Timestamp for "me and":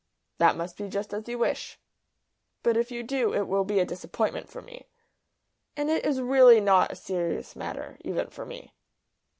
4.59-5.91